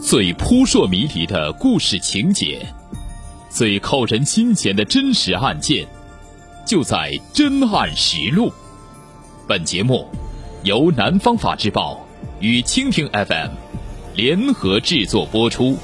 [0.00, 2.64] 最扑朔迷离的故事情节，
[3.50, 5.88] 最扣人心弦的真实案件，
[6.66, 8.48] 就在《真案实录》。
[9.48, 10.08] 本节目
[10.62, 12.06] 由南方法制报
[12.40, 13.50] 与蜻蜓 FM
[14.14, 15.76] 联合制作播出。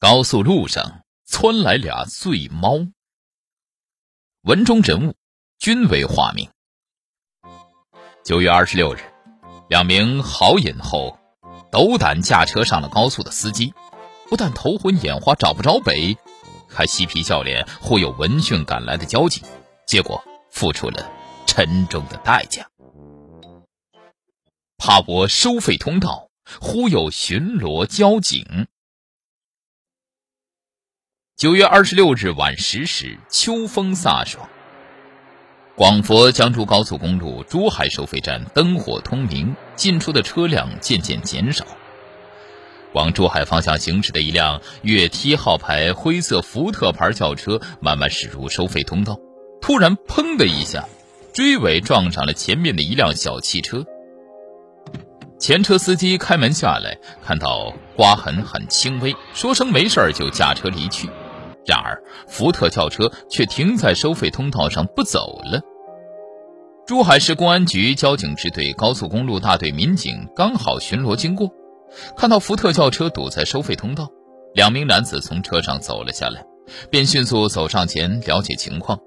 [0.00, 2.88] 高速路上窜来俩醉猫，
[4.42, 5.14] 文中人物
[5.58, 6.48] 均为化名。
[8.24, 9.00] 九月二十六日，
[9.68, 11.18] 两名豪饮后
[11.72, 13.74] 斗胆驾车上了高速的司机，
[14.28, 16.16] 不但头昏眼花找不着北，
[16.68, 19.42] 还嬉皮笑脸忽悠闻讯赶来的交警，
[19.88, 20.22] 结果
[20.52, 21.10] 付出了
[21.46, 22.68] 沉重的代价。
[24.78, 26.28] 爬过收费通道，
[26.60, 28.68] 忽悠巡逻交警。
[31.36, 34.48] 九月二十六日晚十时，秋风飒爽。
[35.74, 41.64] 广佛江珠高速公路珠海收费站灯火通明，进出的车辆渐渐减少。
[42.92, 49.18] 往珠海方向行驶的一辆粤 T 号牌灰色福特牌轿车慢慢驶入收费通道，
[49.62, 50.86] 突然“砰”的一下，
[51.32, 53.82] 追尾撞上了前面的一辆小汽车。
[55.38, 61.08] 前车司机开门下来，看到刮痕很轻微，说声没事就驾车离去。
[61.66, 65.60] 然而，福特轿车却停在收费通道上不走了。
[66.84, 71.48] 珠海市公安局交警支队高速公路大队民警刚好巡逻经过，
[72.16, 74.08] 看到福特轿车堵在收费通道，
[74.54, 76.44] 两名男子从车上走了下来，
[76.90, 78.98] 便迅速走上前了解情况。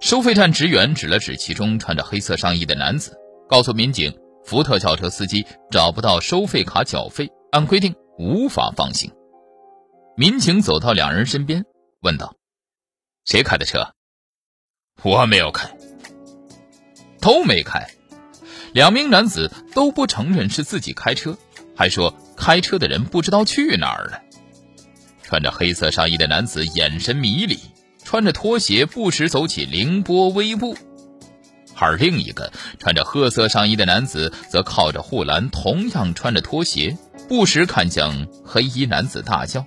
[0.00, 3.12] 收费站职员指了指其中穿着黑色上衣的男子，
[3.48, 9.12] 告诉民警，福特轿车司机找不到收费卡缴费，按规定无法放行。
[10.18, 11.64] 民警走到两人身边，
[12.00, 12.34] 问道
[13.24, 13.94] ：“谁开的车
[15.04, 15.70] ？”“我没有开。
[17.22, 17.86] ”“都没开。”
[18.74, 21.38] 两名男子都不承认是自己开车，
[21.76, 24.20] 还说开车的人不知道去哪儿了。
[25.22, 27.56] 穿着黑色上衣的男子眼神迷离，
[28.02, 30.76] 穿着拖鞋不时走起凌波微步，
[31.76, 36.98] 而另一个穿着褐色上衣的男子则靠着护栏，同样穿着拖鞋，
[37.28, 39.64] 不时看向黑衣男子大叫。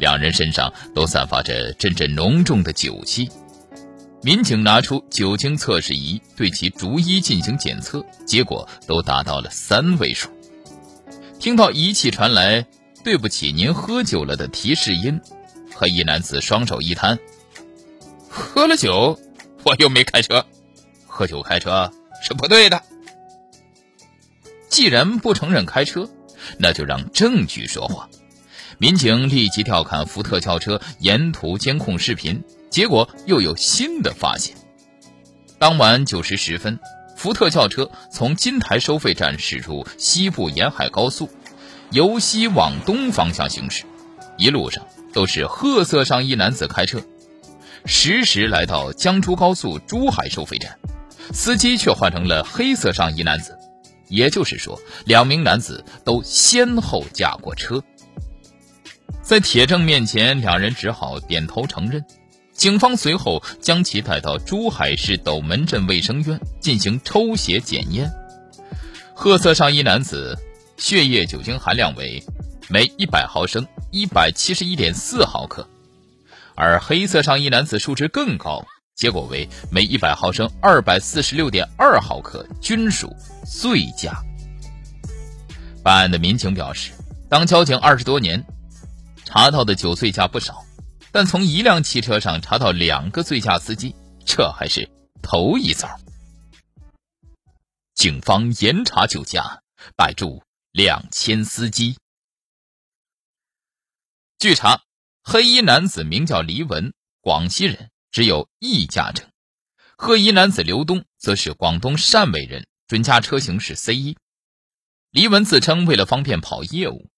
[0.00, 3.28] 两人身上都散发着阵阵浓重的酒气，
[4.22, 10.30] 民警拿出酒精测试仪对其逐一进行检测，结果都达到了三位数。
[11.38, 12.66] 听到仪器传来
[13.04, 15.20] “对不起，您喝酒了”的提示音，
[15.74, 17.18] 黑衣男子双手一摊
[18.26, 19.20] ：“喝了酒，
[19.64, 20.46] 我又没开车，
[21.06, 22.82] 喝酒开车是不对的。
[24.70, 26.08] 既然不承认开车，
[26.56, 28.08] 那就让证据说话。”
[28.80, 34.56] 民警立即调看福特轿车沿途监控视频，结果又有新的发现。
[35.58, 36.80] 当晚九时十分，
[37.14, 41.28] 福特轿车从金台收费站驶入西部沿海高速，
[41.90, 43.84] 由西往东方向行驶，
[44.38, 47.02] 一路上都是褐色上衣男子开车。
[47.84, 50.78] 实时来到江珠高速珠海收费站，
[51.34, 53.58] 司机却换成了黑色上衣男子，
[54.08, 57.84] 也就是说，两名男子都先后驾过车。
[59.30, 62.04] 在铁证面前，两人只好点头承认。
[62.52, 68.10] 警方随后将其带到珠海市斗门镇卫生院进行抽血检验。
[69.14, 70.36] 褐色上衣男子
[70.78, 72.20] 血液酒精含量为
[72.68, 75.64] 每一百毫升一百七十一点四毫克，
[76.56, 78.66] 而黑色上衣男子数值更高，
[78.96, 83.14] 结果为每一百毫升二百四十六点二毫克，均属
[83.46, 84.24] 醉驾。
[85.84, 86.90] 办案的民警表示，
[87.28, 88.44] 当交警二十多年。
[89.32, 90.66] 查到的酒醉驾不少，
[91.12, 93.94] 但从一辆汽车上查到两个醉驾司机，
[94.26, 94.90] 这还是
[95.22, 95.88] 头一遭。
[97.94, 99.62] 警方严查酒驾，
[99.96, 100.42] 逮住
[100.72, 101.96] 两千司机。
[104.40, 104.82] 据查，
[105.22, 109.28] 黑衣男子名叫黎文，广西人，只有一驾证；
[109.96, 114.18] 褐衣男子刘东则是广东汕尾人，准驾车型是 C 一。
[115.12, 117.08] 黎文自称为了方便跑业务，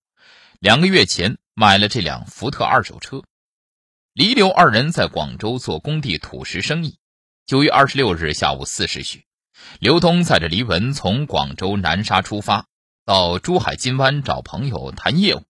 [0.61, 1.39] 两个月前。
[1.55, 3.23] 买了这辆福特二手车，
[4.15, 6.97] 黎刘二人在广州做工地土石生意。
[7.45, 9.27] 九月二十六日下午四时许，
[9.79, 12.65] 刘东载着黎文从广州南沙出发，
[13.05, 15.43] 到珠海金湾找朋友谈业务。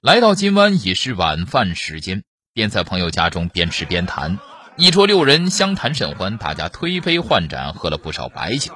[0.00, 2.24] 来到金湾已是晚饭时间，
[2.54, 4.38] 便在朋友家中边吃边谈。
[4.76, 8.74] 一桌六人相谈甚欢，大家推杯换盏，喝了不少白酒。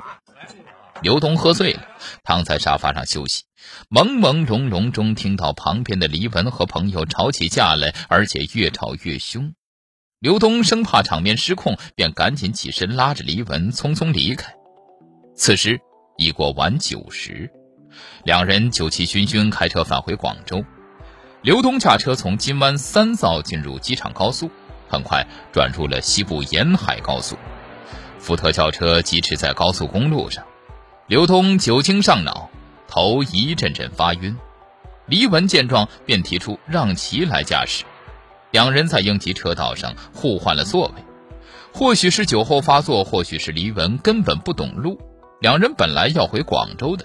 [1.00, 1.88] 刘东喝醉了，
[2.22, 3.44] 躺在沙发上休息。
[3.90, 9.54] 朦朦胧胧中，听到旁边的黎文和朋友吵起架来，而且越吵越凶。
[10.20, 14.54] 刘东生怕场面失控，便赶紧起身拉着黎文匆匆离开。
[15.36, 15.80] 此时
[16.16, 17.50] 已过晚九时，
[18.24, 20.64] 两人酒气熏熏开车返回广州。
[21.42, 24.50] 刘东驾车从金湾三灶进入机场高速，
[24.88, 27.36] 很快转入了西部沿海高速。
[28.18, 30.42] 福特轿车疾驰在高速公路上，
[31.06, 32.48] 刘东酒精上脑，
[32.94, 34.36] 头一阵阵发晕。
[35.06, 37.82] 黎文见状便提出让其来驾驶，
[38.52, 41.02] 两人在应急车道上互换了座位。
[41.72, 44.96] 或许是酒后发作，或许是黎文根本不懂路，
[45.40, 47.04] 两人本来要回广州的，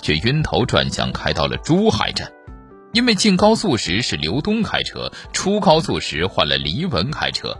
[0.00, 2.30] 却晕头转向开到了珠海站。
[2.92, 7.52] 因为进高速时是刘东开车，出高速时换了黎文开车。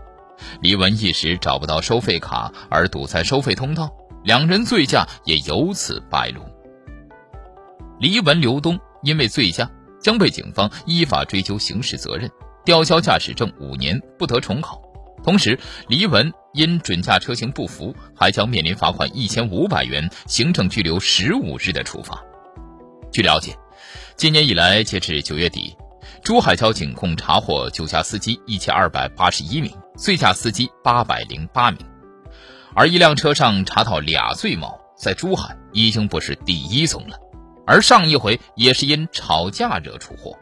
[0.61, 3.91] 黎文一时找不到收费卡，而堵在收费通道，
[4.23, 6.54] 两人醉驾也由此败露。
[8.05, 9.67] 黎文、刘东因为醉驾，
[9.99, 12.31] 将被警方依法追究刑事责任，
[12.63, 14.79] 吊销驾驶证五年，不得重考。
[15.23, 15.59] 同时，
[15.89, 22.23] 黎文因准驾车型不符，还将面临罚款一千五百元、行政拘留十五日的处罚。
[23.11, 23.57] 据了解，
[24.19, 25.75] 今年以来，截至九月底。
[26.23, 31.81] 珠海交警共查获酒驾司机一千二百八十一名，醉驾司机八百零八名，
[32.75, 37.17] 而一辆车上查到俩醉猫，在珠海已经不是第一宗了，
[37.67, 40.37] 而上一回也是因吵架惹出祸。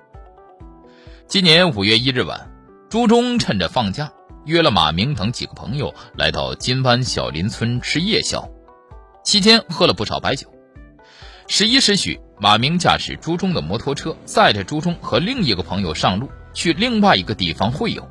[1.26, 2.50] 今年五月一日晚，
[2.88, 4.12] 朱忠趁着放假，
[4.44, 8.48] 约了马明等几个朋友来到金湾小林村吃夜宵，
[9.24, 10.48] 期间喝了不少白酒。
[11.46, 12.20] 十一时许。
[12.40, 18.04] 马明驾驶朱忠的摩托车，载着朱忠和另一个朋友上路去另外一个地方会友，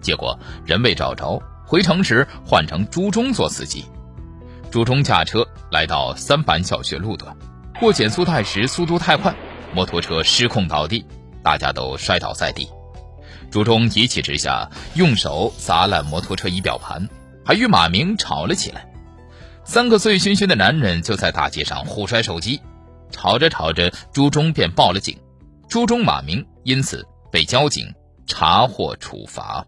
[0.00, 3.84] 结果人未找着，回城时换成朱忠做司机。
[4.70, 7.36] 朱忠驾车来到三板小学路段，
[7.80, 9.34] 过减速带时速度太快，
[9.74, 11.04] 摩托车失控倒地，
[11.42, 12.68] 大家都摔倒在地。
[13.50, 17.08] 朱忠一气之下用手砸烂摩托车仪表盘，
[17.44, 18.86] 还与马明吵了起来。
[19.64, 22.60] 三个醉醺醺的男人就在大街上互摔手机。
[23.10, 25.18] 吵着吵着，朱忠便报了警，
[25.68, 27.92] 朱忠、马明因此被交警
[28.26, 29.64] 查获处罚。